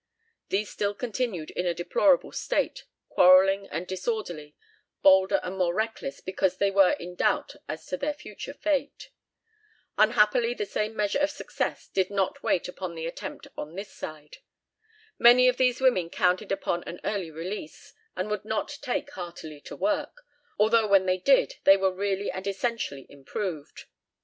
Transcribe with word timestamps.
These 0.49 0.71
still 0.71 0.95
continued 0.95 1.51
in 1.51 1.67
a 1.67 1.75
deplorable 1.75 2.31
state, 2.31 2.85
quarrelling 3.07 3.67
and 3.67 3.85
disorderly, 3.85 4.55
bolder 5.03 5.39
and 5.43 5.55
more 5.59 5.75
reckless 5.75 6.21
because 6.21 6.57
they 6.57 6.71
were 6.71 6.93
in 6.93 7.13
doubt 7.13 7.55
as 7.69 7.85
to 7.85 7.97
their 7.97 8.15
future 8.15 8.55
fate. 8.55 9.11
Unhappily 9.99 10.55
the 10.55 10.65
same 10.65 10.95
measure 10.95 11.19
of 11.19 11.29
success 11.29 11.87
did 11.87 12.09
not 12.09 12.41
wait 12.41 12.67
upon 12.67 12.95
the 12.95 13.05
attempt 13.05 13.45
on 13.55 13.75
this 13.75 13.93
side. 13.93 14.37
Many 15.19 15.47
of 15.47 15.57
these 15.57 15.79
women 15.79 16.09
counted 16.09 16.51
upon 16.51 16.83
an 16.85 16.99
early 17.03 17.29
release, 17.29 17.93
and 18.15 18.27
would 18.31 18.43
not 18.43 18.79
take 18.81 19.11
heartily 19.11 19.61
to 19.61 19.75
work, 19.75 20.25
although 20.57 20.87
when 20.87 21.05
they 21.05 21.19
did 21.19 21.57
they 21.63 21.77
were 21.77 21.93
"really 21.93 22.31
and 22.31 22.47
essentially 22.47 23.05
improved." 23.07 23.85